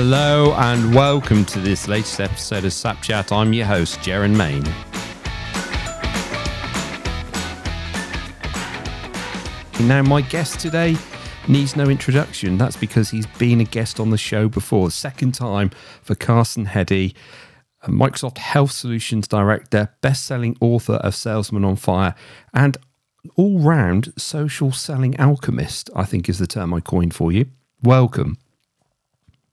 [0.00, 3.32] Hello and welcome to this latest episode of Sap Chat.
[3.32, 4.62] I'm your host, Jaron Main.
[9.88, 10.96] Now, my guest today
[11.48, 12.58] needs no introduction.
[12.58, 14.92] That's because he's been a guest on the show before.
[14.92, 15.70] Second time
[16.04, 17.16] for Carson Heady,
[17.88, 22.14] Microsoft Health Solutions Director, best selling author of Salesman on Fire,
[22.54, 22.76] and
[23.34, 27.46] all round social selling alchemist, I think is the term I coined for you.
[27.82, 28.38] Welcome.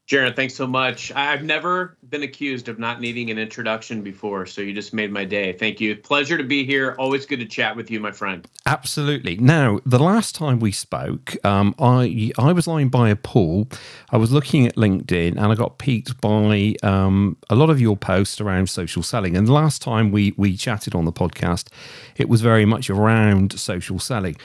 [0.07, 1.11] Jared, thanks so much.
[1.13, 5.25] I've never been accused of not needing an introduction before, so you just made my
[5.25, 5.53] day.
[5.53, 5.95] Thank you.
[5.95, 6.95] Pleasure to be here.
[6.99, 8.47] Always good to chat with you, my friend.
[8.67, 9.35] Absolutely.
[9.37, 13.67] Now, the last time we spoke, um, I I was lying by a pool.
[14.11, 17.97] I was looking at LinkedIn, and I got piqued by um, a lot of your
[17.97, 19.35] posts around social selling.
[19.35, 21.69] And the last time we we chatted on the podcast,
[22.15, 24.35] it was very much around social selling.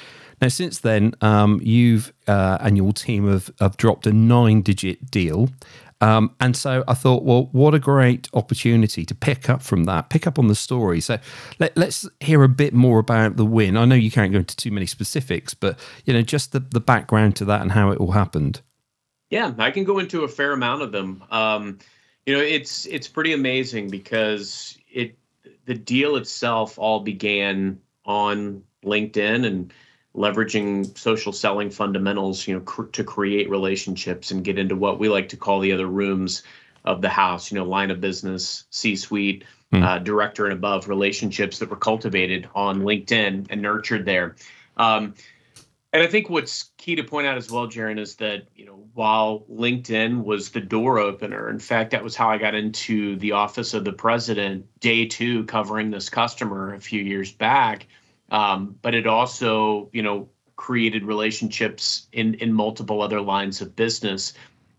[0.40, 5.10] Now, since then, um, you've uh, and your team have, have dropped a nine digit
[5.10, 5.50] deal.
[6.02, 10.08] Um, and so I thought, well, what a great opportunity to pick up from that,
[10.08, 11.00] pick up on the story.
[11.00, 11.18] So
[11.58, 13.76] let, us hear a bit more about the win.
[13.76, 16.80] I know you can't go into too many specifics, but you know, just the, the
[16.80, 18.62] background to that and how it all happened.
[19.28, 21.22] Yeah, I can go into a fair amount of them.
[21.30, 21.78] Um,
[22.26, 25.16] you know, it's it's pretty amazing because it
[25.66, 29.72] the deal itself all began on LinkedIn and
[30.16, 35.08] leveraging social selling fundamentals, you know, cr- to create relationships and get into what we
[35.08, 36.42] like to call the other rooms
[36.84, 39.82] of the house, you know, line of business, C-suite, mm.
[39.82, 44.36] uh, director and above relationships that were cultivated on LinkedIn and nurtured there.
[44.76, 45.14] Um,
[45.92, 48.84] and I think what's key to point out as well, Jaron, is that you know
[48.94, 53.32] while LinkedIn was the door opener, in fact, that was how I got into the
[53.32, 57.86] office of the president day two, covering this customer a few years back.
[58.30, 64.34] Um, but it also, you know, created relationships in in multiple other lines of business.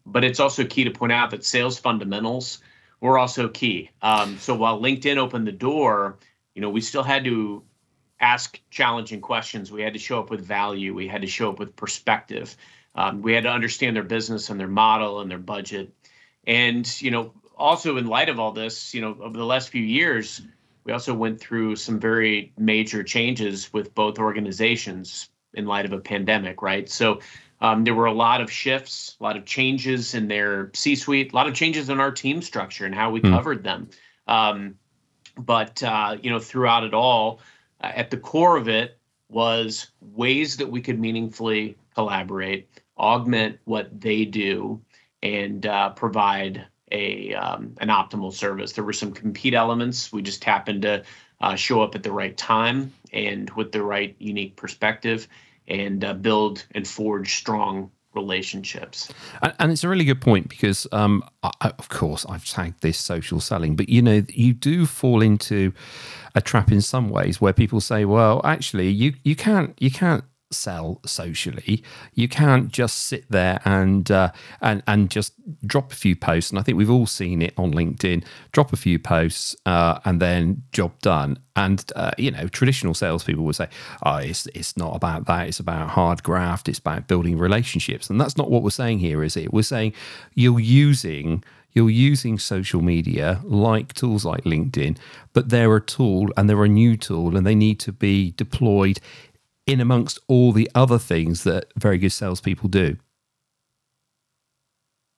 [0.05, 2.59] But it's also key to point out that sales fundamentals
[3.01, 3.89] were also key.
[4.01, 6.17] Um, so while LinkedIn opened the door,
[6.55, 7.63] you know, we still had to
[8.19, 9.71] ask challenging questions.
[9.71, 10.93] We had to show up with value.
[10.93, 12.55] We had to show up with perspective.
[12.93, 15.93] Um, we had to understand their business and their model and their budget.
[16.45, 19.83] And you know, also in light of all this, you know, over the last few
[19.83, 20.41] years,
[20.83, 25.99] we also went through some very major changes with both organizations in light of a
[25.99, 26.89] pandemic, right?
[26.89, 27.19] So
[27.59, 31.33] um, there were a lot of shifts, a lot of changes in their C suite,
[31.33, 33.29] a lot of changes in our team structure and how we mm.
[33.29, 33.89] covered them.
[34.27, 34.75] Um,
[35.37, 37.39] but, uh, you know, throughout it all,
[37.81, 38.97] uh, at the core of it
[39.29, 42.67] was ways that we could meaningfully collaborate,
[42.97, 44.81] augment what they do,
[45.23, 48.73] and uh, provide a um, an optimal service.
[48.73, 50.11] There were some compete elements.
[50.11, 51.03] We just happened to
[51.39, 55.27] uh, show up at the right time and with the right unique perspective,
[55.67, 59.11] and uh, build and forge strong relationships.
[59.41, 62.97] And, and, it's a really good point because, um, I, of course, I've tagged this
[62.97, 65.73] social selling, but you know, you do fall into
[66.35, 70.23] a trap in some ways where people say, "Well, actually, you you can't you can't
[70.53, 71.83] sell socially.
[72.13, 74.31] You can't just sit there and uh,
[74.61, 75.33] and and just
[75.65, 76.51] drop a few posts.
[76.51, 78.23] And I think we've all seen it on LinkedIn.
[78.51, 81.37] Drop a few posts uh, and then job done.
[81.55, 83.67] And uh, you know, traditional salespeople would say,
[84.03, 85.47] "Oh, it's it's not about that.
[85.47, 86.69] It's about hard graft.
[86.69, 89.53] It's about building relationships." And that's not what we're saying here, is it?
[89.53, 89.93] We're saying
[90.33, 94.97] you're using you're using social media like tools like LinkedIn,
[95.33, 98.99] but they're a tool and they're a new tool and they need to be deployed
[99.71, 102.97] in amongst all the other things that very good salespeople do.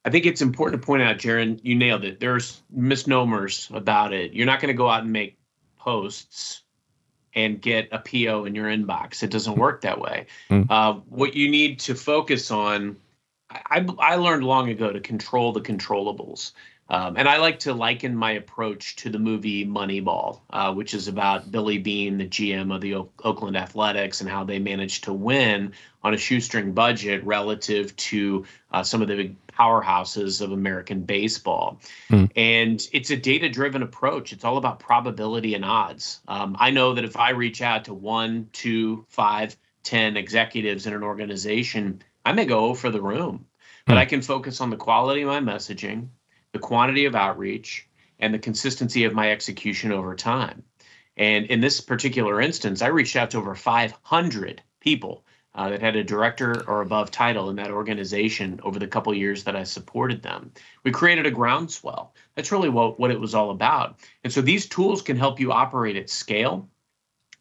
[0.06, 2.20] I think it's important to point out, Jaron, you nailed it.
[2.20, 4.34] There's misnomers about it.
[4.34, 5.38] You're not going to go out and make
[5.78, 6.64] posts
[7.36, 9.24] and get a PO in your inbox.
[9.24, 10.28] It doesn't work that way.
[10.50, 10.68] Mm.
[10.70, 12.98] Uh, what you need to focus on,
[13.50, 16.52] I, I learned long ago to control the controllables.
[16.94, 21.08] Um, and I like to liken my approach to the movie Moneyball, uh, which is
[21.08, 25.14] about Billy Beane, the GM of the o- Oakland Athletics, and how they managed to
[25.14, 25.74] win
[26.04, 31.80] on a shoestring budget relative to uh, some of the big powerhouses of American baseball.
[32.12, 32.30] Mm.
[32.36, 34.32] And it's a data driven approach.
[34.32, 36.22] It's all about probability and odds.
[36.28, 40.94] Um, I know that if I reach out to one, two, five, ten executives in
[40.94, 43.48] an organization, I may go for the room,
[43.88, 43.98] but mm.
[43.98, 46.10] I can focus on the quality of my messaging
[46.54, 47.88] the quantity of outreach,
[48.20, 50.64] and the consistency of my execution over time.
[51.18, 55.96] And in this particular instance, I reached out to over 500 people uh, that had
[55.96, 60.24] a director or above title in that organization over the couple years that I supported
[60.24, 60.52] them.
[60.84, 62.16] We created a groundswell.
[62.36, 64.00] That's really what, what it was all about.
[64.24, 66.70] And so these tools can help you operate at scale.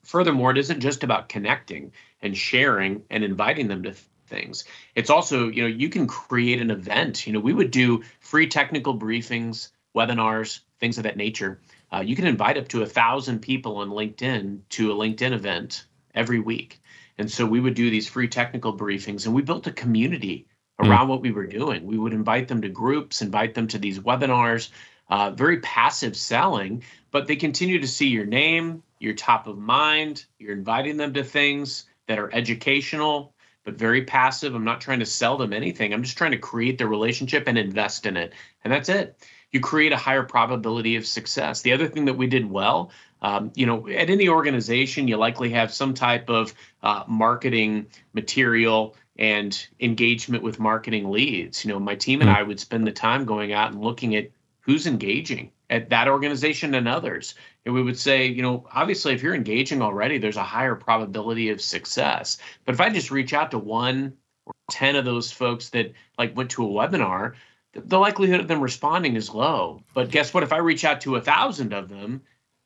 [0.05, 3.95] Furthermore, it isn't just about connecting and sharing and inviting them to
[4.33, 4.65] things.
[4.95, 7.27] It's also, you know, you can create an event.
[7.27, 11.61] You know, we would do free technical briefings, webinars, things of that nature.
[11.93, 15.85] Uh, you can invite up to a thousand people on LinkedIn to a LinkedIn event
[16.15, 16.81] every week.
[17.19, 20.47] And so we would do these free technical briefings and we built a community
[20.81, 20.89] hmm.
[20.89, 21.11] around mm.
[21.11, 21.85] what we were doing.
[21.85, 24.71] We would invite them to groups, invite them to these webinars,
[25.11, 30.25] uh, very passive selling, but they continue to see your name, you're top of mind,
[30.39, 33.35] you're inviting them to things that are educational,
[33.65, 34.55] but very passive.
[34.55, 35.93] I'm not trying to sell them anything.
[35.93, 38.33] I'm just trying to create the relationship and invest in it.
[38.65, 39.17] And that's it.
[39.53, 41.63] You create a higher probability of success.
[41.63, 45.51] The other thing that we did well, um, you know, at any organization, you likely
[45.51, 51.65] have some type of uh, marketing material and engagement with marketing leads.
[51.65, 52.37] You know, my team and hmm.
[52.37, 54.31] I would spend the time going out and looking at
[54.61, 57.35] who's engaging at that organization and others.
[57.65, 61.49] And we would say, you know, obviously, if you're engaging already, there's a higher probability
[61.49, 62.37] of success.
[62.67, 64.13] But if I just reach out to one
[64.45, 67.33] or 10 of those folks that like went to a webinar,
[67.73, 69.83] the likelihood of them responding is low.
[69.95, 70.43] But guess what?
[70.43, 72.21] If I reach out to a thousand of them,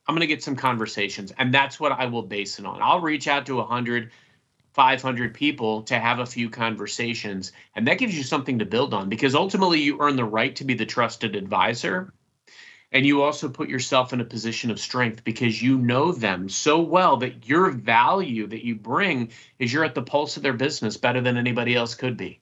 [0.09, 1.32] I'm going to get some conversations.
[1.38, 2.82] And that's what I will base it on.
[2.82, 4.11] I'll reach out to 100,
[4.73, 7.52] 500 people to have a few conversations.
[7.76, 10.64] And that gives you something to build on because ultimately you earn the right to
[10.64, 12.12] be the trusted advisor
[12.96, 16.81] and you also put yourself in a position of strength because you know them so
[16.81, 20.96] well that your value that you bring is you're at the pulse of their business
[20.96, 22.40] better than anybody else could be.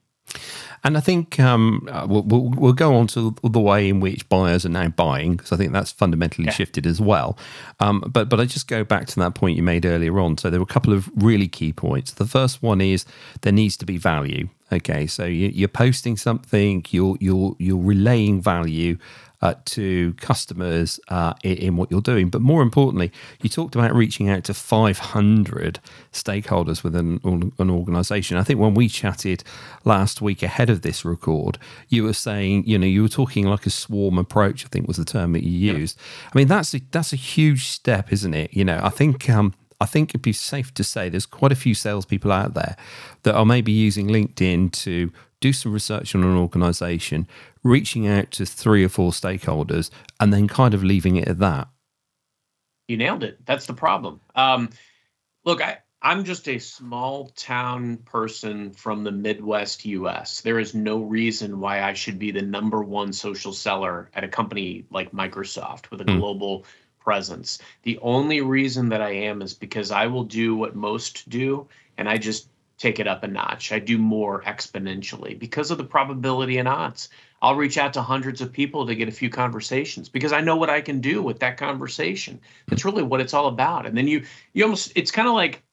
[0.85, 4.29] And I think um, uh, we'll, we'll, we'll, go on to the way in which
[4.29, 6.53] buyers are now buying because I think that's fundamentally yeah.
[6.53, 7.37] shifted as well.
[7.81, 10.37] Um, but but I just go back to that point you made earlier on.
[10.37, 12.13] So there were a couple of really key points.
[12.13, 13.03] The first one is
[13.41, 14.47] there needs to be value.
[14.71, 18.97] Okay, so you, are posting something, you're you're you're relaying value
[19.45, 22.29] uh, to customers uh, in, in, what you're doing.
[22.29, 23.11] But more importantly,
[23.41, 25.79] you talked about reaching out to 500
[26.11, 28.37] stakeholders within an organization.
[28.37, 29.43] I think when we chatted
[29.83, 31.59] last week ahead of this record,
[31.89, 34.97] you were saying, you know, you were talking like a swarm approach, I think was
[34.97, 35.99] the term that you used.
[35.99, 36.29] Yeah.
[36.33, 38.51] I mean, that's a, that's a huge step, isn't it?
[38.53, 39.29] You know, I think.
[39.29, 42.77] Um, I think it'd be safe to say there's quite a few salespeople out there
[43.23, 45.11] that are maybe using LinkedIn to
[45.45, 47.27] do some research on an organization,
[47.61, 51.67] reaching out to three or four stakeholders, and then kind of leaving it at that.
[52.87, 53.45] You nailed it.
[53.45, 54.21] That's the problem.
[54.33, 54.71] Um,
[55.43, 60.41] look, I, I'm just a small town person from the Midwest US.
[60.41, 64.27] There is no reason why I should be the number one social seller at a
[64.27, 66.19] company like Microsoft with a mm.
[66.19, 66.65] global
[66.99, 67.59] presence.
[67.83, 71.67] The only reason that I am is because I will do what most do,
[71.99, 73.71] and I just take it up a notch.
[73.71, 77.09] I do more exponentially because of the probability and odds.
[77.41, 80.55] I'll reach out to hundreds of people to get a few conversations because I know
[80.55, 82.39] what I can do with that conversation.
[82.67, 83.85] That's really what it's all about.
[83.85, 85.63] And then you you almost it's kind of like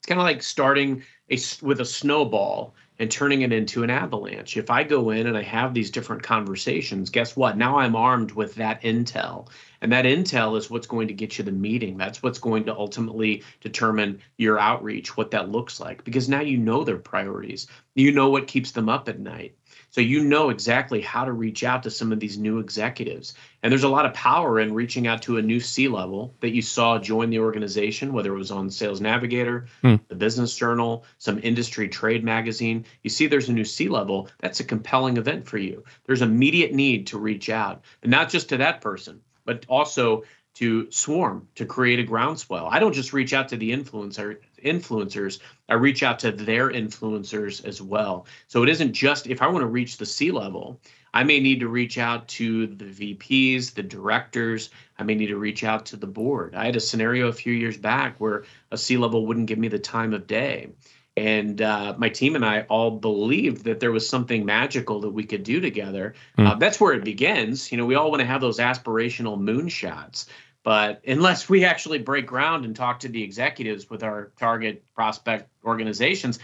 [0.00, 4.56] it's kind of like starting a with a snowball and turning it into an avalanche.
[4.56, 7.56] If I go in and I have these different conversations, guess what?
[7.56, 9.48] Now I'm armed with that intel.
[9.80, 11.96] And that intel is what's going to get you the meeting.
[11.96, 16.58] That's what's going to ultimately determine your outreach, what that looks like, because now you
[16.58, 17.66] know their priorities.
[17.96, 19.56] You know what keeps them up at night.
[19.92, 23.34] So you know exactly how to reach out to some of these new executives.
[23.62, 26.54] And there's a lot of power in reaching out to a new C level that
[26.54, 29.96] you saw join the organization, whether it was on Sales Navigator, hmm.
[30.08, 32.86] the Business Journal, some industry trade magazine.
[33.02, 34.30] You see there's a new C level.
[34.40, 35.84] That's a compelling event for you.
[36.06, 40.90] There's immediate need to reach out, and not just to that person, but also to
[40.90, 42.66] swarm to create a groundswell.
[42.70, 45.38] I don't just reach out to the influencer influencers,
[45.68, 48.26] I reach out to their influencers as well.
[48.48, 50.80] So it isn't just if I want to reach the C level,
[51.14, 54.70] I may need to reach out to the VPs, the directors.
[54.98, 56.54] I may need to reach out to the board.
[56.54, 59.68] I had a scenario a few years back where a C level wouldn't give me
[59.68, 60.70] the time of day.
[61.16, 65.24] And uh, my team and I all believed that there was something magical that we
[65.24, 66.14] could do together.
[66.38, 66.48] Mm.
[66.48, 67.70] Uh, that's where it begins.
[67.70, 70.26] You know, we all want to have those aspirational moonshots.
[70.64, 75.50] But unless we actually break ground and talk to the executives with our target prospect
[75.64, 76.38] organizations,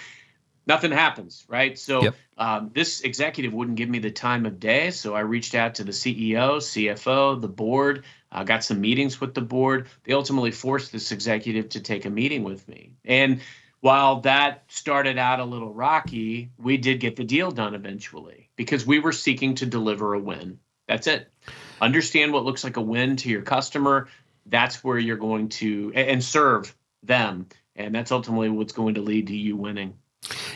[0.66, 1.78] nothing happens, right?
[1.78, 2.14] So yep.
[2.36, 4.90] um, this executive wouldn't give me the time of day.
[4.90, 9.34] So I reached out to the CEO, CFO, the board, uh, got some meetings with
[9.34, 9.88] the board.
[10.04, 12.94] They ultimately forced this executive to take a meeting with me.
[13.04, 13.40] And
[13.80, 18.84] while that started out a little rocky, we did get the deal done eventually because
[18.84, 20.58] we were seeking to deliver a win.
[20.88, 21.30] That's it
[21.80, 24.08] understand what looks like a win to your customer
[24.46, 29.26] that's where you're going to and serve them and that's ultimately what's going to lead
[29.26, 29.94] to you winning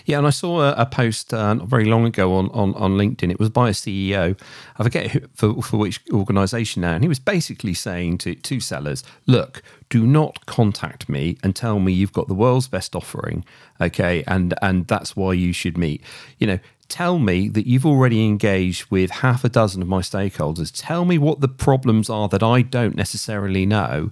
[0.04, 2.92] Yeah, and I saw a, a post uh, not very long ago on, on, on
[2.92, 3.30] LinkedIn.
[3.30, 4.38] It was by a CEO.
[4.76, 6.94] I forget who, for, for which organisation now.
[6.94, 11.78] And he was basically saying to, to sellers, look, do not contact me and tell
[11.78, 13.44] me you've got the world's best offering.
[13.80, 14.24] Okay.
[14.26, 16.02] And, and that's why you should meet.
[16.38, 16.58] You know,
[16.92, 20.70] tell me that you've already engaged with half a dozen of my stakeholders.
[20.74, 24.10] Tell me what the problems are that I don't necessarily know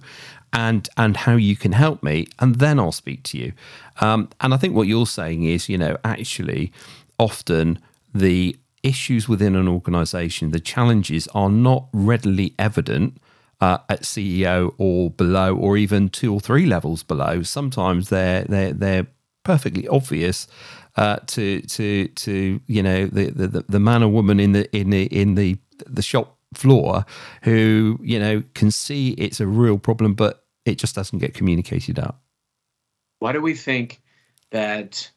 [0.51, 3.53] and and how you can help me, and then I'll speak to you.
[4.01, 6.73] Um, and I think what you're saying is, you know, actually,
[7.19, 7.79] often
[8.13, 13.17] the issues within an organization, the challenges are not readily evident.
[13.61, 18.73] Uh, at CEO or below, or even two or three levels below, sometimes they're they're
[18.73, 19.05] they're
[19.43, 20.47] perfectly obvious
[20.95, 24.89] uh, to to to you know the, the the man or woman in the in
[24.89, 27.05] the in the the shop floor
[27.43, 31.99] who you know can see it's a real problem, but it just doesn't get communicated
[31.99, 32.17] out.
[33.19, 34.01] Why do we think
[34.51, 35.09] that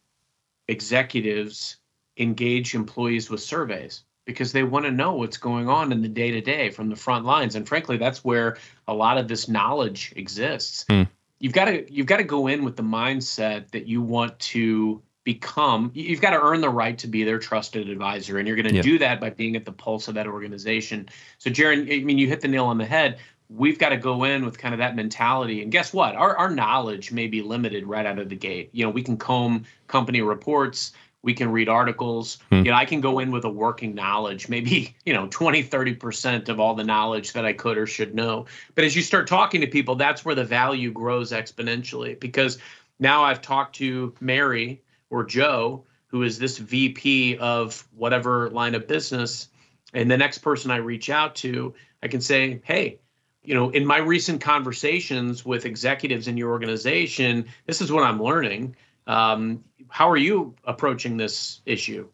[0.69, 1.77] executives
[2.17, 4.03] engage employees with surveys?
[4.27, 6.97] Because they want to know what's going on in the day to day from the
[6.97, 7.57] front lines.
[7.57, 8.57] And frankly, that's where
[8.89, 10.85] a lot of this knowledge exists.
[10.89, 11.09] Mm.
[11.41, 15.03] You've got to you've got to go in with the mindset that you want to
[15.25, 18.75] become you've got to earn the right to be their trusted advisor and you're going
[18.75, 22.19] to do that by being at the pulse of that organization so jaron i mean
[22.19, 24.79] you hit the nail on the head we've got to go in with kind of
[24.79, 25.63] that mentality.
[25.63, 26.15] And guess what?
[26.17, 28.71] Our, our knowledge may be limited right out of the gate.
[28.73, 32.39] You know, we can comb company reports, we can read articles.
[32.51, 32.57] Hmm.
[32.57, 36.49] You know, I can go in with a working knowledge, maybe, you know, 20, 30%
[36.49, 38.47] of all the knowledge that I could or should know.
[38.75, 42.59] But as you start talking to people, that's where the value grows exponentially because
[42.99, 44.83] now I've talked to Mary
[45.15, 49.49] or Joe, who is this VP of whatever line of business.
[49.93, 52.99] And the next person I reach out to, I can say, hey,
[53.45, 58.21] you know, in my recent conversations with executives in your organization, this is what I'm
[58.21, 58.75] learning.
[59.07, 62.09] Um, how are you approaching this issue?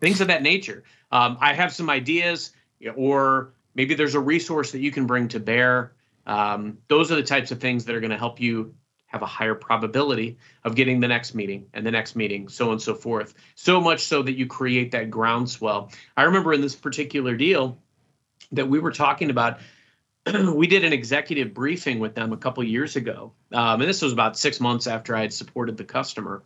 [0.00, 0.84] Things of that nature.
[1.10, 2.52] Um, I have some ideas,
[2.94, 5.94] or maybe there's a resource that you can bring to bear.
[6.26, 8.72] Um, those are the types of things that are going to help you
[9.06, 12.72] have a higher probability of getting the next meeting and the next meeting, so on
[12.72, 13.34] and so forth.
[13.54, 15.92] So much so that you create that groundswell.
[16.16, 17.78] I remember in this particular deal
[18.52, 19.58] that we were talking about
[20.54, 24.12] we did an executive briefing with them a couple years ago, um, and this was
[24.12, 26.42] about six months after I had supported the customer.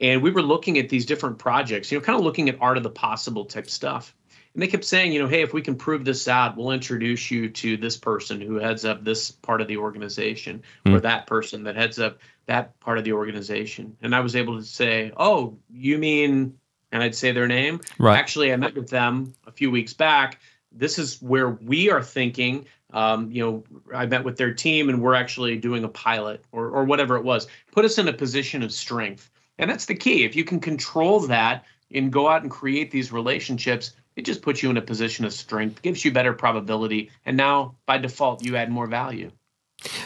[0.00, 2.78] And we were looking at these different projects, you know, kind of looking at art
[2.78, 4.14] of the possible type stuff.
[4.54, 7.30] And they kept saying, you know, hey, if we can prove this out, we'll introduce
[7.30, 10.92] you to this person who heads up this part of the organization, mm.
[10.92, 11.02] or hmm.
[11.02, 13.96] that person that heads up that part of the organization.
[14.02, 16.58] And I was able to say, oh, you mean,
[16.90, 17.80] and I'd say their name.
[17.98, 18.18] Right.
[18.18, 20.40] Actually, I met with them a few weeks back.
[20.72, 23.64] This is where we are thinking um, you know,
[23.94, 27.24] I met with their team and we're actually doing a pilot or, or whatever it
[27.24, 27.46] was.
[27.72, 29.30] Put us in a position of strength.
[29.58, 30.24] And that's the key.
[30.24, 34.62] If you can control that and go out and create these relationships, it just puts
[34.62, 37.10] you in a position of strength, gives you better probability.
[37.24, 39.30] And now by default, you add more value.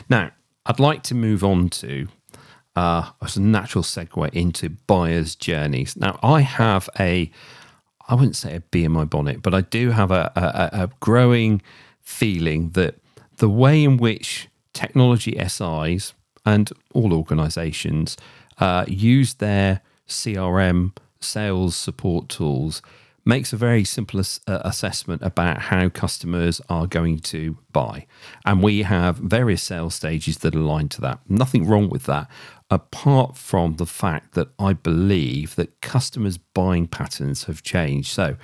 [0.09, 0.30] Now,
[0.66, 2.06] I'd like to move on to
[2.76, 5.97] uh, as a natural segue into buyer's journeys.
[5.97, 7.28] Now, I have a,
[8.06, 10.90] I wouldn't say a bee in my bonnet, but I do have a, a, a
[11.00, 11.61] growing
[12.00, 12.94] feeling that
[13.38, 16.14] the way in which technology SIs
[16.47, 18.16] and all organizations
[18.59, 22.80] uh, use their CRM sales support tools
[23.25, 28.07] makes a very simple ass- uh, assessment about how customers are going to buy.
[28.45, 31.21] And we have various sales stages that align to that.
[31.28, 32.28] Nothing wrong with that,
[32.71, 38.11] apart from the fact that I believe that customers' buying patterns have changed.
[38.11, 38.37] So,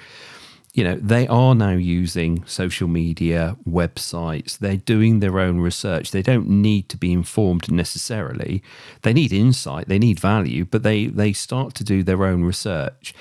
[0.73, 4.59] you know, they are now using social media, websites.
[4.59, 6.11] They're doing their own research.
[6.11, 8.63] They don't need to be informed necessarily.
[9.03, 13.13] They need insight, they need value, but they, they start to do their own research.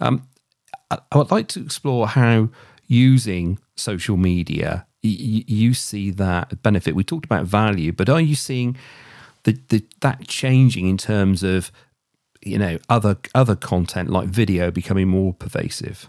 [0.00, 0.28] Um,
[0.90, 2.48] I, would like to explore how
[2.86, 6.94] using social media you see that benefit.
[6.94, 8.76] We talked about value, but are you seeing
[9.44, 11.70] the, the that changing in terms of
[12.42, 16.08] you know other other content like video becoming more pervasive?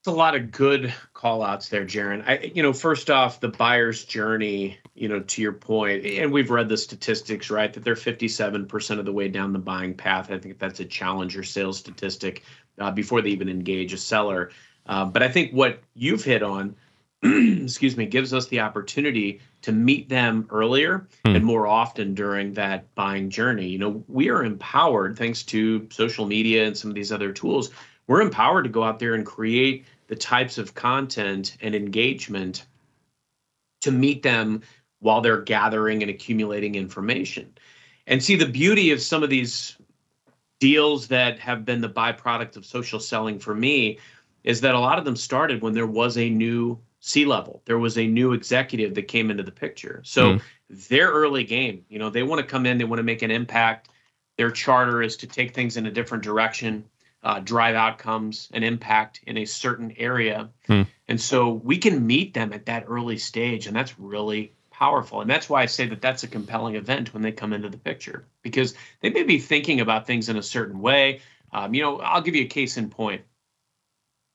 [0.00, 2.26] It's a lot of good call outs there, Jaron.
[2.26, 6.50] I, you know, first off, the buyer's journey, you know, to your point, and we've
[6.50, 10.30] read the statistics, right, that they're 57% of the way down the buying path.
[10.30, 12.42] I think that's a challenger sales statistic
[12.78, 14.50] uh, before they even engage a seller.
[14.86, 16.74] Uh, but I think what you've hit on,
[17.22, 21.36] excuse me, gives us the opportunity to meet them earlier mm.
[21.36, 23.68] and more often during that buying journey.
[23.68, 27.70] You know, we are empowered thanks to social media and some of these other tools
[28.10, 32.66] we're empowered to go out there and create the types of content and engagement
[33.82, 34.62] to meet them
[35.00, 37.52] while they're gathering and accumulating information.
[38.06, 39.76] And see the beauty of some of these
[40.58, 43.98] deals that have been the byproduct of social selling for me
[44.44, 47.62] is that a lot of them started when there was a new C level.
[47.64, 50.02] There was a new executive that came into the picture.
[50.04, 50.42] So mm.
[50.88, 53.30] their early game, you know, they want to come in, they want to make an
[53.30, 53.88] impact.
[54.36, 56.84] Their charter is to take things in a different direction,
[57.22, 60.50] uh, drive outcomes and impact in a certain area.
[60.68, 60.86] Mm.
[61.08, 63.66] And so we can meet them at that early stage.
[63.66, 65.20] And that's really powerful.
[65.20, 67.78] And that's why I say that that's a compelling event when they come into the
[67.78, 71.20] picture because they may be thinking about things in a certain way.
[71.52, 73.22] Um, you know, I'll give you a case in point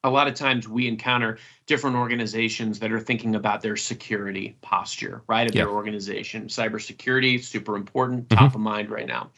[0.05, 5.23] a lot of times we encounter different organizations that are thinking about their security posture,
[5.27, 5.65] right, of yep.
[5.65, 6.45] their organization.
[6.47, 8.37] Cybersecurity super important, mm-hmm.
[8.37, 9.31] top of mind right now.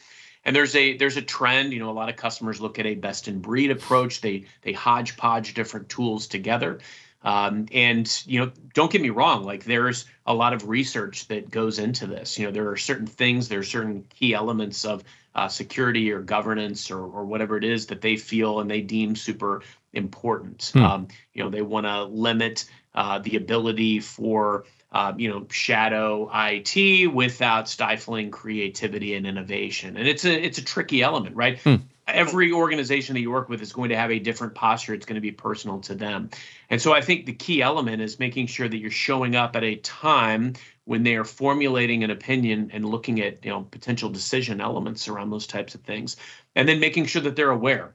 [0.44, 2.94] And there's a there's a trend, you know, a lot of customers look at a
[2.94, 4.20] best in breed approach.
[4.20, 6.80] They they hodgepodge different tools together.
[7.22, 11.50] Um, and you know, don't get me wrong, like there's a lot of research that
[11.50, 12.38] goes into this.
[12.38, 15.02] You know, there are certain things, there are certain key elements of
[15.34, 19.16] uh, security or governance or, or whatever it is that they feel and they deem
[19.16, 20.70] super important.
[20.72, 20.82] Hmm.
[20.82, 26.30] Um, you know, they want to limit uh, the ability for uh, you know shadow
[26.32, 31.58] IT without stifling creativity and innovation, and it's a it's a tricky element, right?
[31.60, 31.76] Hmm.
[32.08, 34.94] Every organization that you work with is going to have a different posture.
[34.94, 36.30] It's going to be personal to them,
[36.70, 39.62] and so I think the key element is making sure that you're showing up at
[39.62, 44.60] a time when they are formulating an opinion and looking at you know potential decision
[44.60, 46.16] elements around those types of things,
[46.56, 47.94] and then making sure that they're aware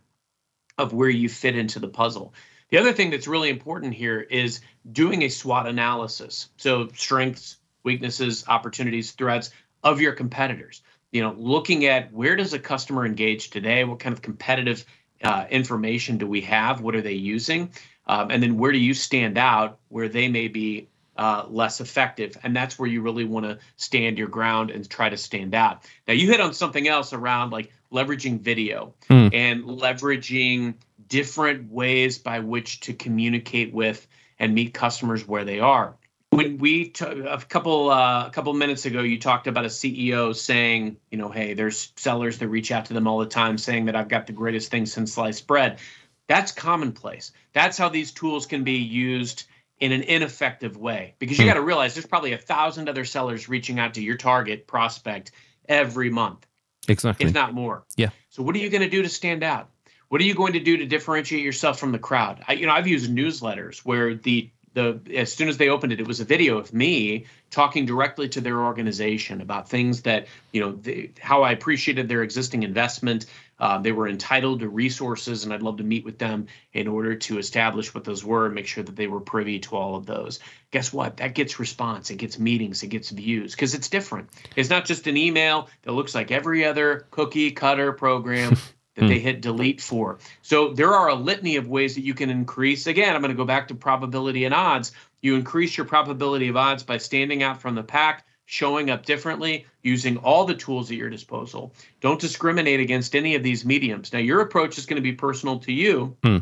[0.78, 2.34] of where you fit into the puzzle.
[2.70, 6.50] The other thing that's really important here is doing a SWOT analysis.
[6.58, 9.52] So strengths, weaknesses, opportunities, threats
[9.84, 10.82] of your competitors.
[11.14, 13.86] You know, looking at where does a customer engage today?
[13.86, 14.84] What kind of competitive
[15.24, 16.82] uh, information do we have?
[16.82, 17.72] What are they using?
[18.06, 22.38] Um, and then where do you stand out where they may be uh, less effective.
[22.44, 25.84] And that's where you really want to stand your ground and try to stand out.
[26.08, 29.34] Now, you hit on something else around like leveraging video mm.
[29.34, 30.76] and leveraging
[31.08, 34.08] different ways by which to communicate with
[34.40, 35.96] and meet customers where they are.
[36.36, 40.36] When we t- a couple uh, a couple minutes ago, you talked about a CEO
[40.36, 43.86] saying, you know, hey, there's sellers that reach out to them all the time saying
[43.86, 45.80] that I've got the greatest thing since sliced bread.
[46.28, 47.32] That's commonplace.
[47.54, 49.44] That's how these tools can be used
[49.80, 51.16] in an ineffective way.
[51.20, 51.50] Because you hmm.
[51.50, 55.32] got to realize there's probably a thousand other sellers reaching out to your target prospect
[55.68, 56.46] every month.
[56.88, 57.26] Exactly.
[57.26, 57.84] If not more.
[57.96, 58.10] Yeah.
[58.30, 59.70] So what are you going to do to stand out?
[60.10, 62.44] What are you going to do to differentiate yourself from the crowd?
[62.48, 66.00] I, you know i've used newsletters where the the as soon as they opened it,
[66.00, 70.62] it was a video of me talking directly to their organization about things that you
[70.62, 73.26] know how I appreciated their existing investment.
[73.60, 77.16] Uh, they were entitled to resources, and I'd love to meet with them in order
[77.16, 80.06] to establish what those were and make sure that they were privy to all of
[80.06, 80.40] those.
[80.72, 81.18] Guess what?
[81.18, 84.30] That gets response, it gets meetings, it gets views because it's different.
[84.56, 88.58] It's not just an email that looks like every other cookie cutter program
[88.96, 89.24] that they hmm.
[89.24, 90.20] hit delete for.
[90.42, 92.88] So there are a litany of ways that you can increase.
[92.88, 94.92] Again, I'm going to go back to probability and odds.
[95.22, 99.66] You increase your probability of odds by standing out from the pack, showing up differently,
[99.82, 101.74] using all the tools at your disposal.
[102.02, 104.14] Don't discriminate against any of these mediums.
[104.14, 106.40] Now, your approach is going to be personal to you, hmm.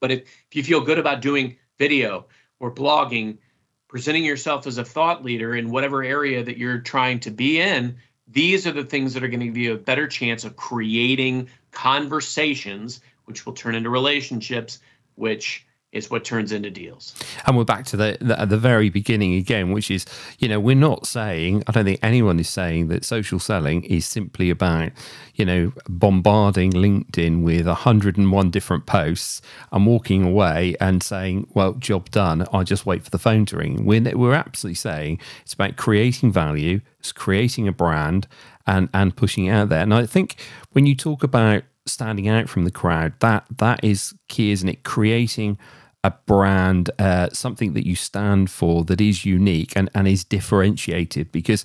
[0.00, 2.26] but if, if you feel good about doing video
[2.58, 3.38] or blogging,
[3.86, 7.96] presenting yourself as a thought leader in whatever area that you're trying to be in,
[8.32, 11.48] these are the things that are going to give you a better chance of creating
[11.70, 14.78] conversations, which will turn into relationships,
[15.16, 17.14] which is what turns into deals.
[17.46, 20.06] And we're back to the, the, at the very beginning again, which is,
[20.38, 24.06] you know, we're not saying, I don't think anyone is saying that social selling is
[24.06, 24.90] simply about,
[25.34, 32.10] you know, bombarding LinkedIn with 101 different posts and walking away and saying, well, job
[32.10, 32.46] done.
[32.52, 33.84] I just wait for the phone to ring.
[33.84, 38.26] We're, we're absolutely saying it's about creating value, it's creating a brand
[38.66, 39.82] and, and pushing it out there.
[39.82, 40.36] And I think
[40.70, 44.84] when you talk about standing out from the crowd, that that is key, isn't it?
[44.84, 45.58] Creating
[46.04, 51.30] a brand, uh, something that you stand for that is unique and, and is differentiated.
[51.30, 51.64] Because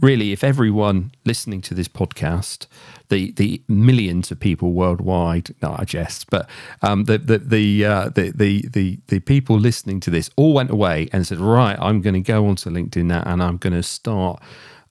[0.00, 2.66] really, if everyone listening to this podcast,
[3.08, 6.48] the the millions of people worldwide, no, I jest, but
[6.82, 10.70] um, the the the, uh, the the the the people listening to this all went
[10.70, 13.82] away and said, right, I'm going to go onto LinkedIn now and I'm going to
[13.82, 14.42] start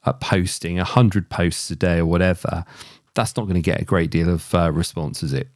[0.06, 2.66] uh, posting hundred posts a day or whatever.
[3.14, 5.50] That's not going to get a great deal of uh, response, is it?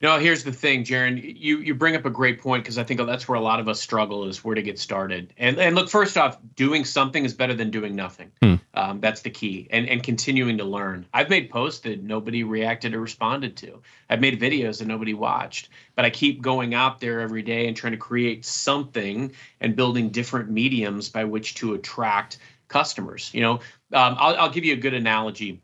[0.00, 1.20] You know, here's the thing, Jaron.
[1.20, 3.68] You you bring up a great point because I think that's where a lot of
[3.68, 5.34] us struggle is where to get started.
[5.36, 8.30] And and look, first off, doing something is better than doing nothing.
[8.40, 8.54] Hmm.
[8.74, 9.66] Um, that's the key.
[9.70, 11.04] And and continuing to learn.
[11.12, 13.82] I've made posts that nobody reacted or responded to.
[14.08, 15.70] I've made videos that nobody watched.
[15.96, 20.10] But I keep going out there every day and trying to create something and building
[20.10, 23.32] different mediums by which to attract customers.
[23.34, 25.60] You know, um, I'll I'll give you a good analogy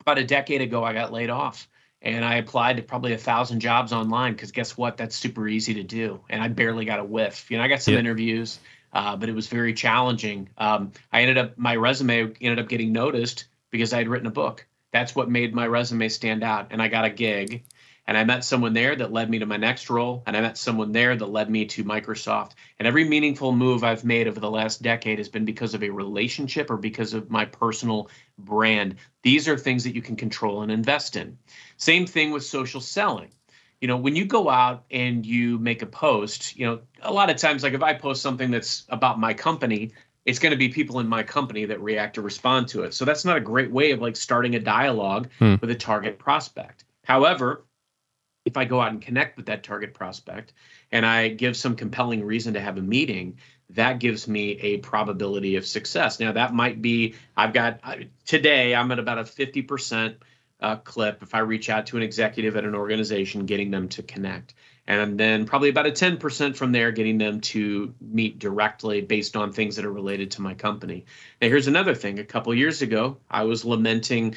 [0.00, 1.68] about a decade ago, I got laid off
[2.04, 4.96] and I applied to probably a thousand jobs online because guess what?
[4.96, 6.20] That's super easy to do.
[6.28, 7.50] And I barely got a whiff.
[7.50, 8.00] You know, I got some yeah.
[8.00, 8.60] interviews,
[8.92, 10.50] uh, but it was very challenging.
[10.58, 14.30] Um, I ended up, my resume ended up getting noticed because I had written a
[14.30, 14.66] book.
[14.92, 16.68] That's what made my resume stand out.
[16.70, 17.64] And I got a gig
[18.06, 20.22] and I met someone there that led me to my next role.
[20.26, 22.52] And I met someone there that led me to Microsoft.
[22.78, 25.88] And every meaningful move I've made over the last decade has been because of a
[25.88, 28.96] relationship or because of my personal brand.
[29.22, 31.38] These are things that you can control and invest in.
[31.78, 33.30] Same thing with social selling.
[33.80, 37.30] You know, when you go out and you make a post, you know, a lot
[37.30, 39.92] of times, like if I post something that's about my company,
[40.26, 42.94] it's going to be people in my company that react or respond to it.
[42.94, 45.56] So that's not a great way of like starting a dialogue hmm.
[45.60, 46.84] with a target prospect.
[47.04, 47.64] However,
[48.44, 50.52] if I go out and connect with that target prospect
[50.92, 53.38] and I give some compelling reason to have a meeting,
[53.70, 56.20] that gives me a probability of success.
[56.20, 57.80] Now, that might be, I've got
[58.26, 60.16] today, I'm at about a 50%
[60.60, 64.02] uh, clip if I reach out to an executive at an organization, getting them to
[64.02, 64.54] connect.
[64.86, 69.52] And then probably about a 10% from there, getting them to meet directly based on
[69.52, 71.06] things that are related to my company.
[71.40, 72.18] Now, here's another thing.
[72.18, 74.36] A couple years ago, I was lamenting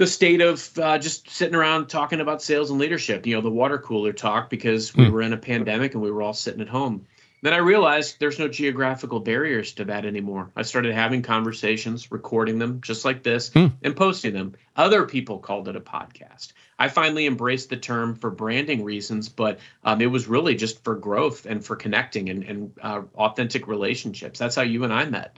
[0.00, 3.50] the state of uh, just sitting around talking about sales and leadership, you know, the
[3.50, 5.12] water cooler talk because we hmm.
[5.12, 7.04] were in a pandemic and we were all sitting at home.
[7.42, 10.52] Then I realized there's no geographical barriers to that anymore.
[10.56, 13.66] I started having conversations, recording them just like this, hmm.
[13.82, 14.54] and posting them.
[14.74, 16.54] Other people called it a podcast.
[16.78, 20.94] I finally embraced the term for branding reasons, but um, it was really just for
[20.94, 24.38] growth and for connecting and, and uh, authentic relationships.
[24.38, 25.36] That's how you and I met.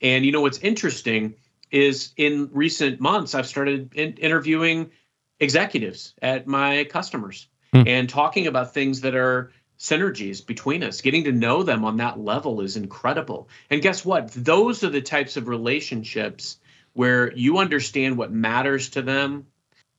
[0.00, 1.34] And you know what's interesting
[1.74, 4.92] is in recent months, I've started in- interviewing
[5.40, 7.82] executives at my customers hmm.
[7.84, 11.00] and talking about things that are synergies between us.
[11.00, 13.48] Getting to know them on that level is incredible.
[13.70, 14.30] And guess what?
[14.30, 16.58] Those are the types of relationships
[16.92, 19.48] where you understand what matters to them,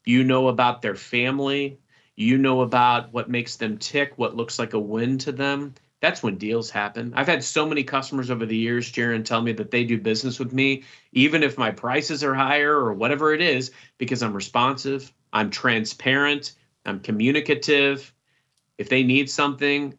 [0.05, 1.77] you know about their family,
[2.15, 6.21] you know about what makes them tick, what looks like a win to them that's
[6.21, 7.13] when deals happen.
[7.15, 10.39] I've had so many customers over the years, Jaron, tell me that they do business
[10.39, 15.12] with me, even if my prices are higher or whatever it is, because I'm responsive,
[15.34, 16.53] I'm transparent,
[16.86, 18.13] I'm communicative.
[18.77, 19.97] If they need something,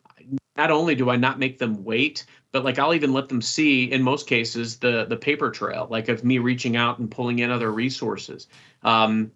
[0.56, 3.84] not only do I not make them wait, but like I'll even let them see
[3.84, 7.50] in most cases the the paper trail, like of me reaching out and pulling in
[7.50, 8.48] other resources.
[8.82, 9.32] Um,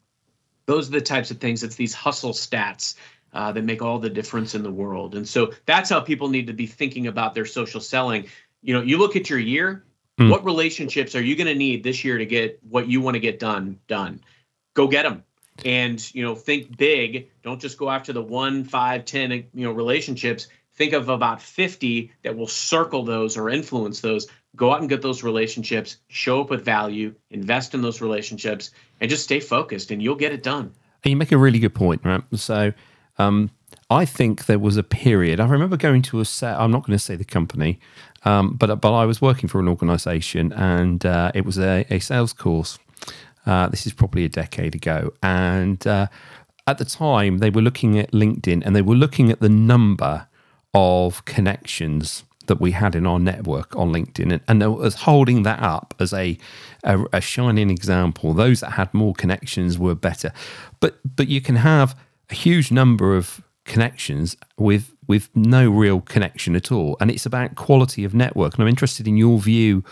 [0.67, 1.63] those are the types of things.
[1.63, 2.95] It's these hustle stats
[3.33, 5.15] uh, that make all the difference in the world.
[5.15, 8.27] And so that's how people need to be thinking about their social selling.
[8.63, 9.85] You know, you look at your year,
[10.19, 10.31] mm.
[10.31, 13.21] what relationships are you going to need this year to get what you want to
[13.21, 14.21] get done done?
[14.75, 15.25] Go get them.
[15.65, 17.31] And you know, think big.
[17.43, 20.49] Don't just go after the one, five, ten, you know, relationships.
[20.75, 24.27] Think of about 50 that will circle those or influence those.
[24.57, 29.11] Go out and get those relationships, show up with value, invest in those relationships, and
[29.11, 30.73] just stay focused, and you'll get it done.
[31.05, 32.23] And you make a really good point, right?
[32.35, 32.73] So
[33.21, 33.51] um,
[33.91, 35.41] I think there was a period.
[35.41, 36.59] I remember going to a set.
[36.59, 37.81] I'm not going to say the company,
[38.25, 41.99] um, but but I was working for an organisation, and uh, it was a, a
[41.99, 42.79] sales course.
[43.47, 46.07] Uh, this is probably a decade ago, and uh,
[46.67, 50.29] at the time they were looking at LinkedIn, and they were looking at the number
[50.73, 55.61] of connections that we had in our network on LinkedIn, and, and was holding that
[55.61, 56.39] up as a,
[56.85, 58.35] a a shining example.
[58.35, 60.33] Those that had more connections were better,
[60.79, 61.97] but but you can have
[62.31, 66.97] a huge number of connections with with no real connection at all.
[67.01, 68.55] And it's about quality of network.
[68.55, 69.83] And i'm interested in your view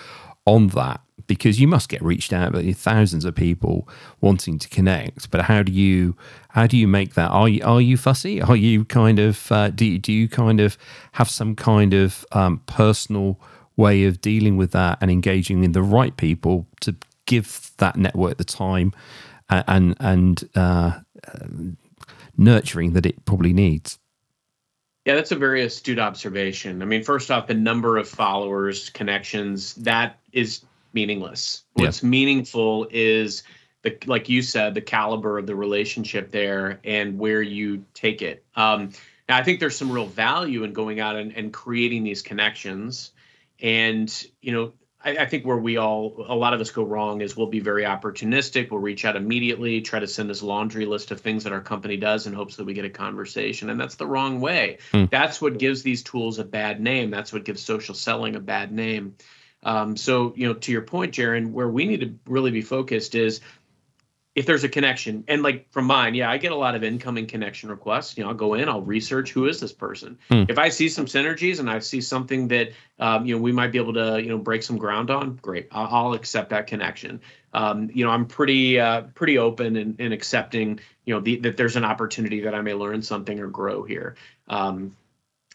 [0.46, 3.88] on that because you must get reached out by thousands of people
[4.20, 5.30] wanting to connect.
[5.30, 6.16] But how do you
[6.50, 7.30] how do you make that?
[7.30, 8.40] Are you are you fussy?
[8.40, 10.78] Are you kind of uh, do, do you kind of
[11.12, 13.40] have some kind of um, personal
[13.76, 16.96] way of dealing with that and engaging in the right people to
[17.26, 18.92] give that network the time
[19.50, 20.98] and and, and uh,
[22.38, 23.98] nurturing that it probably needs.
[25.04, 26.82] Yeah, that's a very astute observation.
[26.82, 31.64] I mean, first off, the number of followers, connections, that is meaningless.
[31.74, 32.08] What's yeah.
[32.08, 33.42] meaningful is
[33.82, 38.44] the like you said, the caliber of the relationship there and where you take it.
[38.54, 38.90] Um,
[39.28, 43.12] now, I think there's some real value in going out and, and creating these connections.
[43.60, 44.72] And, you know,
[45.08, 47.60] I, I, think where we all, a lot of us go wrong is we'll be
[47.60, 48.70] very opportunistic.
[48.70, 51.96] We'll reach out immediately, try to send this laundry list of things that our company
[51.96, 53.70] does in hopes that we get a conversation.
[53.70, 54.78] And that's the wrong way.
[54.92, 55.10] Mm.
[55.10, 57.10] That's what gives these tools a bad name.
[57.10, 59.16] That's what gives social selling a bad name.
[59.62, 63.14] Um, so, you know, to your point, Jaron, where we need to really be focused
[63.14, 63.40] is
[64.38, 65.24] if there's a connection.
[65.26, 68.16] And like from mine yeah i get a lot of incoming connection requests.
[68.16, 70.16] You know i'll go in i'll research who is this person?
[70.30, 70.44] Hmm.
[70.48, 72.70] if i see some synergies and i see something that
[73.00, 75.66] um, you know we might be able to you know break some ground on great
[75.72, 77.20] i'll, I'll accept that connection.
[77.52, 81.56] Um, you know i'm pretty uh, pretty open and, and accepting you know the, that
[81.56, 84.14] there's an opportunity that i may learn something or grow here.
[84.48, 84.94] Um,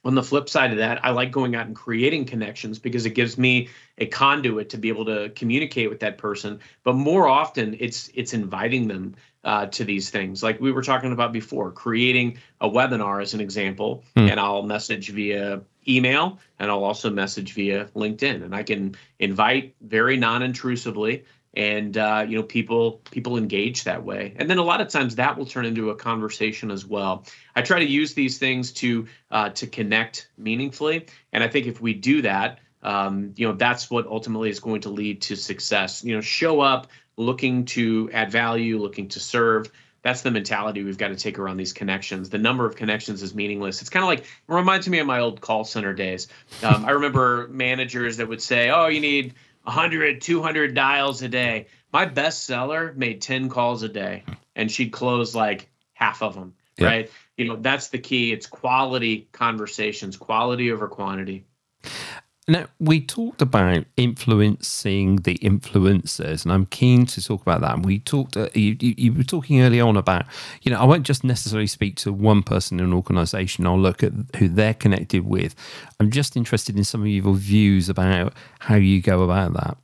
[0.05, 3.11] on the flip side of that, I like going out and creating connections because it
[3.11, 6.59] gives me a conduit to be able to communicate with that person.
[6.83, 11.11] But more often, it's it's inviting them uh, to these things, like we were talking
[11.11, 14.27] about before, creating a webinar as an example, hmm.
[14.29, 19.75] and I'll message via email and I'll also message via LinkedIn, and I can invite
[19.81, 24.81] very non-intrusively and uh, you know people people engage that way and then a lot
[24.81, 28.37] of times that will turn into a conversation as well i try to use these
[28.37, 33.47] things to uh, to connect meaningfully and i think if we do that um, you
[33.47, 36.87] know that's what ultimately is going to lead to success you know show up
[37.17, 39.71] looking to add value looking to serve
[40.03, 42.29] that's the mentality we've got to take around these connections.
[42.29, 43.79] The number of connections is meaningless.
[43.79, 46.27] It's kind of like it reminds me of my old call center days.
[46.61, 51.67] Um, I remember managers that would say, "Oh, you need 100, 200 dials a day.
[51.91, 54.23] My best seller made 10 calls a day
[54.55, 56.87] and she'd close like half of them, yep.
[56.87, 57.11] right?
[57.37, 58.31] You know, that's the key.
[58.31, 61.45] It's quality conversations, quality over quantity.
[62.45, 67.75] Now, we talked about influencing the influencers, and I'm keen to talk about that.
[67.75, 70.25] And we talked, uh, you, you, you, were talking early on about,
[70.61, 74.03] you know, I won't just necessarily speak to one person in an organization, I'll look
[74.03, 75.55] at who they're connected with.
[76.01, 79.77] I'm just interested in some of your views about how you go about that.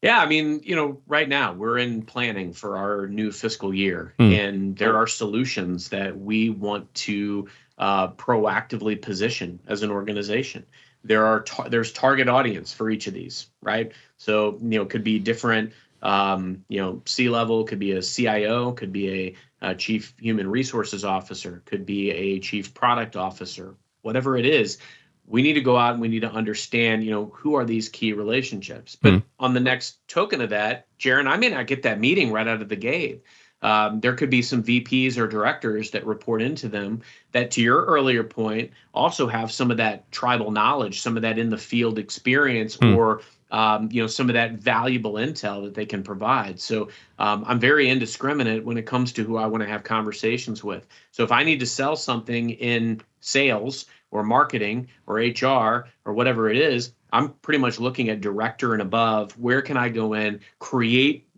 [0.00, 4.14] Yeah, I mean, you know, right now we're in planning for our new fiscal year,
[4.18, 4.36] mm.
[4.36, 10.64] and there are solutions that we want to uh, proactively position as an organization
[11.04, 13.92] there are tar- there's target audience for each of these, right?
[14.16, 15.72] So you know, could be different.
[16.02, 20.50] Um, you know, C level could be a CIO, could be a, a chief human
[20.50, 24.78] resources officer, could be a chief product officer, whatever it is.
[25.24, 27.88] We need to go out and we need to understand, you know, who are these
[27.88, 28.96] key relationships.
[29.00, 29.22] But mm.
[29.38, 32.60] on the next token of that, Jaron, I may not get that meeting right out
[32.60, 33.22] of the gate.
[33.62, 37.84] Um, there could be some VPs or directors that report into them that, to your
[37.84, 41.98] earlier point, also have some of that tribal knowledge, some of that in the field
[41.98, 42.96] experience, mm.
[42.96, 43.22] or
[43.52, 46.58] um, you know some of that valuable intel that they can provide.
[46.58, 50.64] So um, I'm very indiscriminate when it comes to who I want to have conversations
[50.64, 50.86] with.
[51.12, 56.50] So if I need to sell something in sales or marketing or HR or whatever
[56.50, 59.38] it is, I'm pretty much looking at director and above.
[59.38, 61.28] Where can I go in, create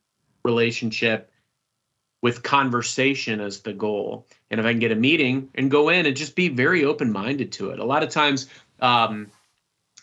[0.44, 1.30] relationship,
[2.24, 4.26] with conversation as the goal.
[4.50, 7.12] And if I can get a meeting and go in and just be very open
[7.12, 7.78] minded to it.
[7.78, 8.48] A lot of times,
[8.80, 9.30] um,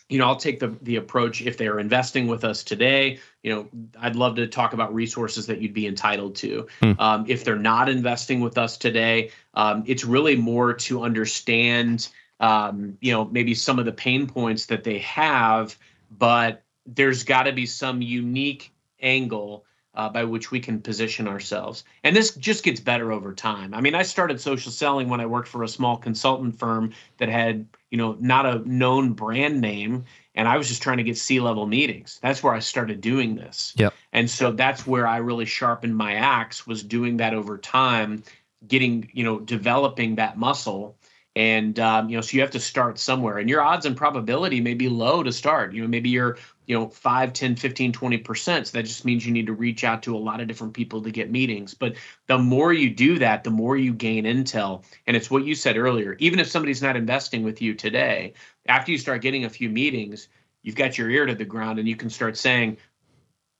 [0.08, 3.18] you know, I'll take the the approach if they're investing with us today.
[3.42, 6.68] You know, I'd love to talk about resources that you'd be entitled to.
[6.80, 6.92] Hmm.
[7.00, 12.08] Um, if they're not investing with us today, um, it's really more to understand,
[12.38, 15.76] um, you know, maybe some of the pain points that they have,
[16.16, 21.84] but there's got to be some unique angle uh, by which we can position ourselves.
[22.02, 23.74] And this just gets better over time.
[23.74, 27.28] I mean, I started social selling when I worked for a small consultant firm that
[27.28, 30.04] had, you know, not a known brand name.
[30.34, 32.18] And I was just trying to get C level meetings.
[32.22, 33.74] That's where I started doing this.
[33.76, 33.92] Yep.
[34.14, 38.22] And so that's where I really sharpened my axe was doing that over time,
[38.66, 40.96] getting, you know, developing that muscle
[41.34, 44.60] and um, you know so you have to start somewhere and your odds and probability
[44.60, 48.44] may be low to start you know maybe you're you know 5 10 15 20%
[48.66, 51.02] so that just means you need to reach out to a lot of different people
[51.02, 51.74] to get meetings.
[51.74, 51.96] But
[52.26, 54.84] the more you do that the more you gain intel.
[55.06, 56.16] And it's what you said earlier.
[56.18, 58.34] Even if somebody's not investing with you today
[58.66, 60.28] after you start getting a few meetings
[60.62, 62.76] you've got your ear to the ground and you can start saying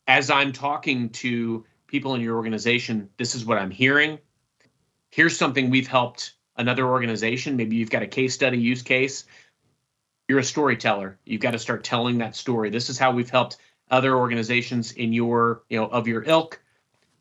[0.07, 4.19] as i'm talking to people in your organization this is what i'm hearing.
[5.11, 7.57] Here's something we've helped another organization.
[7.57, 9.25] Maybe you've got a case study use case
[10.29, 11.19] you're a storyteller.
[11.25, 12.71] You've got to start telling that story.
[12.71, 13.57] This is how we've helped
[13.91, 16.61] other organizations in your, you know, of your ilk.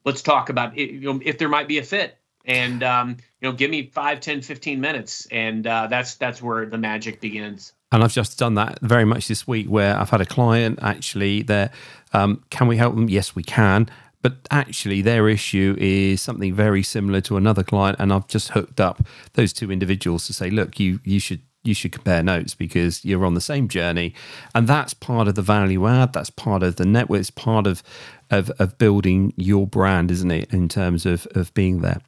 [0.06, 2.18] Let's talk about it, you know, if there might be a fit.
[2.44, 6.66] And um, you know, give me 5, 10, 15 minutes, and uh, that's that's where
[6.66, 7.72] the magic begins.
[7.92, 11.44] And I've just done that very much this week, where I've had a client actually.
[11.44, 11.70] There,
[12.14, 13.10] um, can we help them?
[13.10, 18.14] Yes, we can but actually their issue is something very similar to another client and
[18.14, 19.02] i've just hooked up
[19.34, 23.26] those two individuals to say look you you should you should compare notes because you're
[23.26, 24.14] on the same journey.
[24.56, 27.84] And that's part of the value add that's part of the network it's part of
[28.30, 32.02] of, of building your brand isn't it in terms of of being there.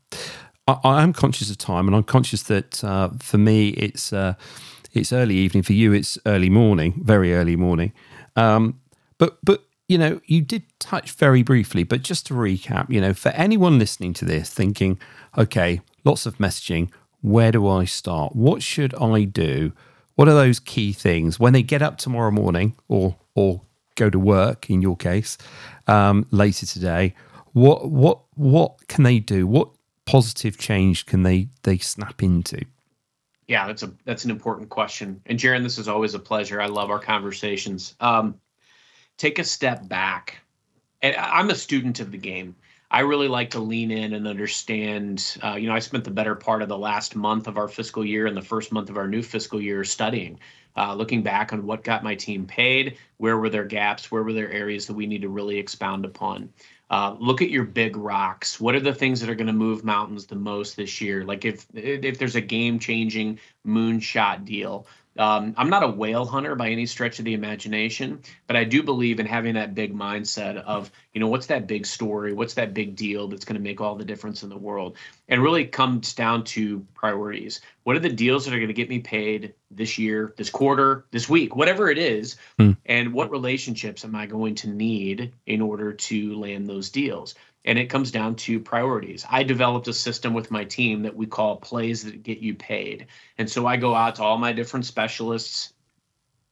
[0.68, 4.36] I, am conscious of time and i'm conscious that uh, for me it's uh,
[4.94, 5.64] it's early evening.
[5.64, 7.94] For you it's early morning very early morning.
[8.36, 8.80] Um,
[9.18, 13.14] but but you know, you did touch very briefly, but just to recap, you know,
[13.14, 14.98] for anyone listening to this thinking,
[15.38, 16.90] okay, lots of messaging,
[17.24, 18.36] where do I start?
[18.36, 19.72] What should I do?
[20.16, 23.62] What are those key things when they get up tomorrow morning or or
[23.96, 25.38] go to work in your case
[25.88, 27.16] um, later today?
[27.54, 29.48] What what what can they do?
[29.48, 29.70] What
[30.06, 32.66] positive change can they they snap into?
[33.48, 35.22] Yeah, that's a that's an important question.
[35.26, 36.62] And Jaron, this is always a pleasure.
[36.62, 37.96] I love our conversations.
[38.02, 38.36] Um,
[39.18, 40.40] take a step back.
[41.02, 42.56] And I'm a student of the game.
[42.94, 45.38] I really like to lean in and understand.
[45.44, 48.06] Uh, you know, I spent the better part of the last month of our fiscal
[48.06, 50.40] year and the first month of our new fiscal year studying,
[50.78, 54.32] uh, looking back on what got my team paid, where were their gaps, where were
[54.32, 56.54] there areas that we need to really expound upon.
[56.92, 58.62] Uh, look at your big rocks.
[58.62, 61.24] What are the things that are going to move mountains the most this year?
[61.24, 64.86] Like if if there's a game changing moonshot deal,
[65.18, 68.82] um, I'm not a whale hunter by any stretch of the imagination, but I do
[68.82, 72.34] believe in having that big mindset of, you know, what's that big story?
[72.34, 74.98] What's that big deal that's going to make all the difference in the world?
[75.28, 77.62] And really comes down to priorities.
[77.84, 81.06] What are the deals that are going to get me paid this year, this quarter,
[81.12, 82.38] this week, whatever it is?
[82.58, 82.72] Hmm.
[82.86, 87.36] And what relationships am I going to need in order to land those deals?
[87.66, 89.26] And it comes down to priorities.
[89.30, 93.08] I developed a system with my team that we call plays that get you paid.
[93.38, 95.74] And so I go out to all my different specialists,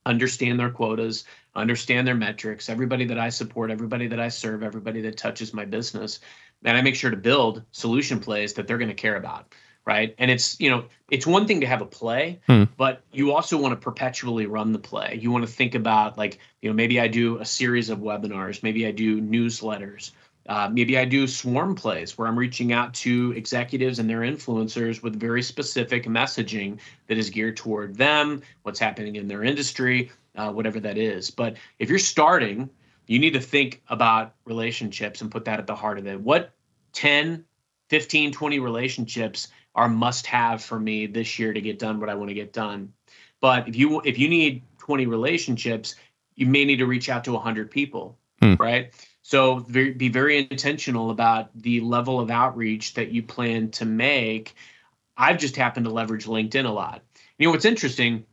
[0.06, 5.02] understand their quotas, understand their metrics, everybody that I support, everybody that I serve, everybody
[5.02, 6.20] that touches my business,
[6.64, 9.54] and I make sure to build solution plays that they're going to care about.
[9.84, 10.14] Right.
[10.20, 12.66] And it's, you know, it's one thing to have a play, hmm.
[12.78, 15.18] but you also want to perpetually run the play.
[15.20, 18.62] You want to think about, like, you know, maybe I do a series of webinars,
[18.62, 20.12] maybe I do newsletters,
[20.48, 25.04] uh, maybe I do swarm plays where I'm reaching out to executives and their influencers
[25.04, 30.52] with very specific messaging that is geared toward them, what's happening in their industry, uh,
[30.52, 31.30] whatever that is.
[31.30, 32.70] But if you're starting,
[33.08, 36.20] you need to think about relationships and put that at the heart of it.
[36.20, 36.54] What
[36.94, 37.46] 10,
[37.90, 42.16] 15, 20 relationships are must have for me this year to get done what I
[42.16, 42.94] want to get done?
[43.42, 45.96] But if you if you need 20 relationships,
[46.36, 48.56] you may need to reach out to 100 people, hmm.
[48.56, 48.94] right?
[49.24, 54.56] So very, be very intentional about the level of outreach that you plan to make.
[55.16, 57.04] I've just happened to leverage LinkedIn a lot.
[57.38, 58.26] You know what's interesting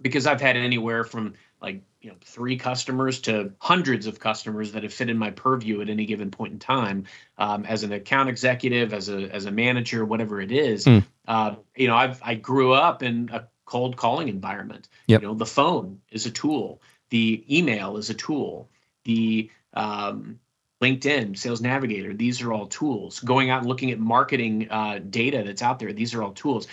[0.00, 4.82] because I've had anywhere from like you know three customers to hundreds of customers that
[4.82, 7.04] have fit in my purview at any given point in time
[7.38, 11.04] um, as an account executive as a as a manager whatever it is mm.
[11.28, 15.22] uh, you know I've I grew up in a cold calling environment yep.
[15.22, 18.68] you know the phone is a tool the email is a tool
[19.04, 20.38] the um,
[20.82, 23.20] LinkedIn, Sales Navigator, these are all tools.
[23.20, 26.66] Going out and looking at marketing uh, data that's out there, these are all tools.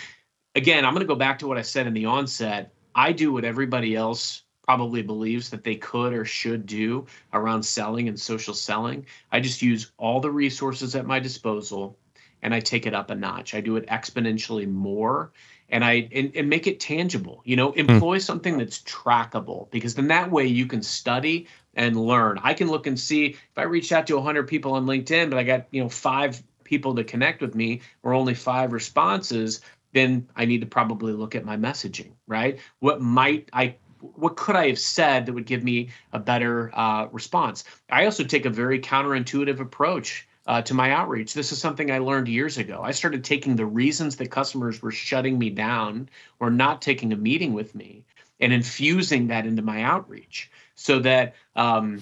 [0.56, 2.72] Again, I'm going to go back to what I said in the onset.
[2.94, 8.08] I do what everybody else probably believes that they could or should do around selling
[8.08, 9.06] and social selling.
[9.30, 11.96] I just use all the resources at my disposal
[12.42, 13.54] and I take it up a notch.
[13.54, 15.32] I do it exponentially more
[15.68, 17.42] and I and, and make it tangible.
[17.44, 17.80] You know, hmm.
[17.80, 18.22] employ mm.
[18.22, 22.38] something that's trackable because then that way you can study and learn.
[22.42, 25.38] I can look and see if I reach out to 100 people on LinkedIn, but
[25.38, 29.60] I got, you know, five people to connect with me or only five responses,
[29.92, 32.58] then I need to probably look at my messaging, right?
[32.78, 33.76] What might I
[34.14, 37.64] what could I have said that would give me a better uh, response?
[37.90, 41.34] I also take a very counterintuitive approach uh, to my outreach.
[41.34, 42.80] This is something I learned years ago.
[42.82, 47.16] I started taking the reasons that customers were shutting me down or not taking a
[47.16, 48.04] meeting with me
[48.40, 50.50] and infusing that into my outreach
[50.80, 52.00] so that um,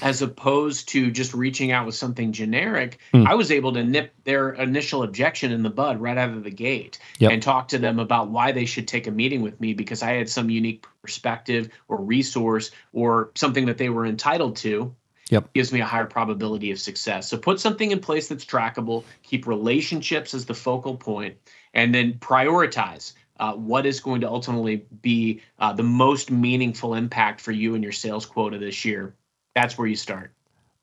[0.00, 3.26] as opposed to just reaching out with something generic, mm.
[3.26, 6.50] I was able to nip their initial objection in the bud right out of the
[6.50, 7.32] gate yep.
[7.32, 10.12] and talk to them about why they should take a meeting with me because I
[10.12, 14.94] had some unique perspective or resource or something that they were entitled to.
[15.30, 15.52] Yep.
[15.54, 17.28] Gives me a higher probability of success.
[17.28, 21.38] So put something in place that's trackable, keep relationships as the focal point,
[21.74, 27.40] and then prioritize uh, what is going to ultimately be uh, the most meaningful impact
[27.40, 29.14] for you and your sales quota this year.
[29.54, 30.32] That's where you start.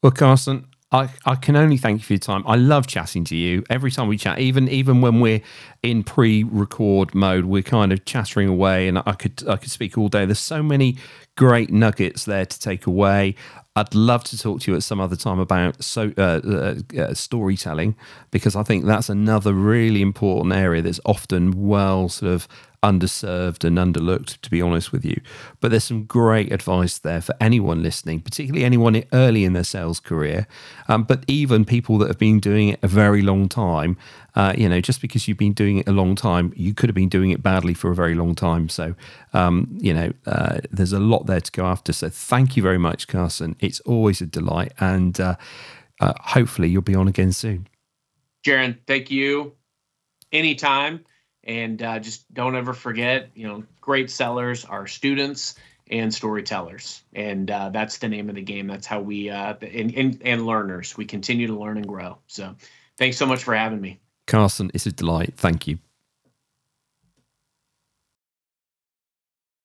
[0.02, 2.44] Well, Carson, I, I can only thank you for your time.
[2.46, 5.42] I love chatting to you every time we chat, even even when we're
[5.82, 10.08] in pre-record mode, we're kind of chattering away, and I could I could speak all
[10.08, 10.26] day.
[10.26, 10.98] There's so many
[11.36, 13.36] great nuggets there to take away.
[13.76, 17.13] I'd love to talk to you at some other time about so uh, uh, uh,
[17.15, 17.96] storytelling
[18.30, 22.48] because I think that's another really important area that's often well sort of
[22.84, 25.19] underserved and underlooked, to be honest with you.
[25.62, 30.00] But there's some great advice there for anyone listening, particularly anyone early in their sales
[30.00, 30.46] career,
[30.88, 33.98] um, but even people that have been doing it a very long time.
[34.36, 36.96] Uh, you know, just because you've been doing it a long time, you could have
[36.96, 38.67] been doing it badly for a very long time.
[38.67, 38.96] So,
[39.34, 41.94] um, you know, uh, there's a lot there to go after.
[41.94, 43.56] So, thank you very much, Carson.
[43.60, 45.36] It's always a delight, and uh,
[46.00, 47.67] uh hopefully, you'll be on again soon.
[48.44, 49.54] Jaron, thank you.
[50.31, 51.06] Anytime
[51.44, 55.56] and uh, just don't ever forget, you know, great sellers are students
[55.91, 58.67] and storytellers, and uh, that's the name of the game.
[58.67, 60.98] That's how we uh, and, and and learners.
[60.98, 62.17] We continue to learn and grow.
[62.27, 62.56] So,
[62.98, 64.71] thanks so much for having me, Carson.
[64.73, 65.33] It's a delight.
[65.35, 65.79] Thank you.